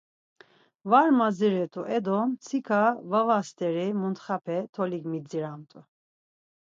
Var 0.89 1.07
madziret̆u 1.17 1.81
edo 1.97 2.17
mtsika 2.29 2.81
vava 3.11 3.39
steri 3.47 3.87
muntxape 3.99 4.57
tolik 4.73 5.03
midziramt̆u. 5.11 5.79